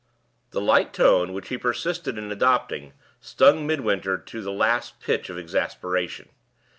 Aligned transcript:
The 0.49 0.59
light 0.61 0.93
tone 0.95 1.31
which 1.31 1.49
he 1.49 1.59
persisted 1.59 2.17
in 2.17 2.31
adopting 2.31 2.93
stung 3.19 3.67
Midwinter 3.67 4.17
to 4.17 4.41
the 4.41 4.51
last 4.51 4.99
pitch 4.99 5.29
of 5.29 5.37
exasperation. 5.37 6.29